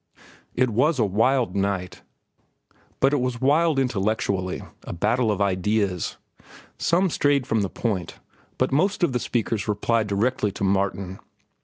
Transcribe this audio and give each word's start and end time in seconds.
It 0.55 0.71
was 0.71 0.97
a 0.97 1.05
wild 1.05 1.55
night—but 1.55 3.13
it 3.13 3.19
was 3.21 3.39
wild 3.39 3.77
intellectually, 3.77 4.63
a 4.83 4.93
battle 4.93 5.31
of 5.31 5.41
ideas. 5.41 6.17
Some 6.79 7.11
strayed 7.11 7.45
from 7.45 7.61
the 7.61 7.69
point, 7.69 8.15
but 8.57 8.71
most 8.71 9.03
of 9.03 9.13
the 9.13 9.19
speakers 9.19 9.67
replied 9.67 10.07
directly 10.07 10.51
to 10.53 10.63
Martin. 10.63 11.19